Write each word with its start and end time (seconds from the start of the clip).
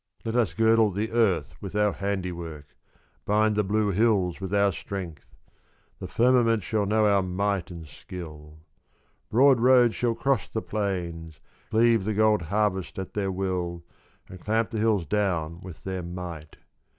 Let 0.25 0.35
us 0.35 0.55
girdle 0.55 0.89
the 0.89 1.11
Earth 1.11 1.53
with 1.61 1.75
our 1.75 1.91
handiwork, 1.91 2.75
Bind 3.23 3.55
the 3.55 3.63
blue 3.63 3.91
hills 3.91 4.41
with 4.41 4.51
our 4.51 4.71
strength; 4.71 5.35
The 5.99 6.07
firmament 6.07 6.63
shall 6.63 6.87
know 6.87 7.05
our 7.05 7.21
might 7.21 7.69
and 7.69 7.85
skill. 7.87 8.57
Broad 9.29 9.59
roads 9.59 9.93
shall 9.93 10.15
cross 10.15 10.49
the 10.49 10.63
plains 10.63 11.39
Cleave 11.69 12.03
the 12.05 12.15
gold 12.15 12.41
harvest 12.41 12.97
at 12.97 13.13
their 13.13 13.31
will 13.31 13.83
And 14.27 14.41
clamp 14.43 14.71
the 14.71 14.79
hills 14.79 15.05
down 15.05 15.61
with 15.61 15.83
their 15.83 16.01
might. 16.01 16.57